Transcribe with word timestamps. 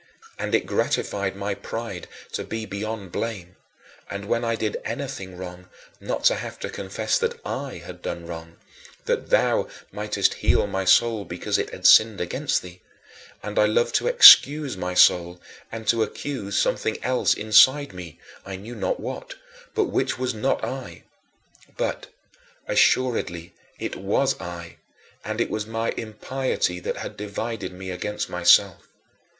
And 0.39 0.55
it 0.55 0.65
gratified 0.65 1.35
my 1.35 1.53
pride 1.53 2.07
to 2.31 2.43
be 2.43 2.65
beyond 2.65 3.11
blame, 3.11 3.55
and 4.09 4.25
when 4.25 4.43
I 4.43 4.55
did 4.55 4.77
anything 4.83 5.37
wrong 5.37 5.69
not 5.99 6.23
to 6.23 6.35
have 6.37 6.57
to 6.61 6.71
confess 6.71 7.19
that 7.19 7.39
I 7.45 7.77
had 7.85 8.01
done 8.01 8.25
wrong 8.25 8.55
"that 9.05 9.29
thou 9.29 9.67
mightest 9.91 10.33
heal 10.41 10.65
my 10.65 10.85
soul 10.85 11.23
because 11.23 11.59
it 11.59 11.69
had 11.69 11.85
sinned 11.85 12.19
against 12.19 12.63
thee" 12.63 12.81
and 13.43 13.59
I 13.59 13.67
loved 13.67 13.93
to 13.97 14.07
excuse 14.07 14.75
my 14.75 14.95
soul 14.95 15.39
and 15.71 15.87
to 15.89 16.01
accuse 16.01 16.57
something 16.57 16.97
else 17.03 17.35
inside 17.35 17.93
me 17.93 18.19
(I 18.43 18.55
knew 18.55 18.73
not 18.73 18.99
what) 18.99 19.35
but 19.75 19.83
which 19.83 20.17
was 20.17 20.33
not 20.33 20.63
I. 20.65 21.03
But, 21.77 22.07
assuredly, 22.67 23.53
it 23.77 23.97
was 23.97 24.41
I, 24.41 24.77
and 25.23 25.39
it 25.39 25.51
was 25.51 25.67
my 25.67 25.91
impiety 25.91 26.79
that 26.79 26.97
had 26.97 27.15
divided 27.17 27.71
me 27.71 27.91
against 27.91 28.31
myself. 28.31 28.87